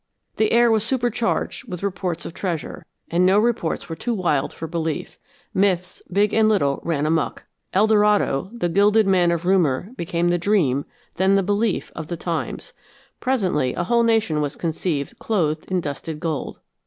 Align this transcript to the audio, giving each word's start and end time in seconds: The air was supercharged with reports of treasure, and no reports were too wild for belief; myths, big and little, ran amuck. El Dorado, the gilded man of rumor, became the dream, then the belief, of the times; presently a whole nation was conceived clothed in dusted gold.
The 0.37 0.51
air 0.51 0.71
was 0.71 0.83
supercharged 0.83 1.67
with 1.67 1.83
reports 1.83 2.25
of 2.25 2.33
treasure, 2.33 2.87
and 3.11 3.23
no 3.23 3.37
reports 3.37 3.87
were 3.87 3.95
too 3.95 4.15
wild 4.15 4.51
for 4.51 4.65
belief; 4.67 5.19
myths, 5.53 6.01
big 6.11 6.33
and 6.33 6.49
little, 6.49 6.79
ran 6.81 7.05
amuck. 7.05 7.43
El 7.71 7.85
Dorado, 7.85 8.49
the 8.51 8.67
gilded 8.67 9.05
man 9.05 9.29
of 9.31 9.45
rumor, 9.45 9.91
became 9.97 10.29
the 10.29 10.39
dream, 10.39 10.85
then 11.17 11.35
the 11.35 11.43
belief, 11.43 11.91
of 11.95 12.07
the 12.07 12.17
times; 12.17 12.73
presently 13.19 13.75
a 13.75 13.83
whole 13.83 14.01
nation 14.01 14.41
was 14.41 14.55
conceived 14.55 15.19
clothed 15.19 15.69
in 15.69 15.81
dusted 15.81 16.19
gold. 16.19 16.57